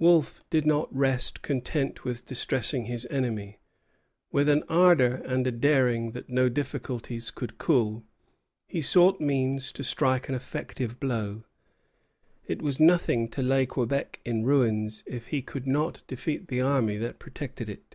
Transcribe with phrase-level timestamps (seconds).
[0.00, 3.60] Wolfe did not rest content with distressing his enemy.
[4.32, 8.02] With an ardor and a daring that no difficulties could cool,
[8.66, 11.44] he sought means to strike an effective blow.
[12.48, 16.96] It was nothing to lay Quebec in ruins if he could not defeat the army
[16.96, 17.94] that protected it.